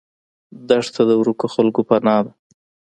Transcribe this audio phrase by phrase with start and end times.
[0.67, 2.31] دښته د ورکو خلکو پناه ده.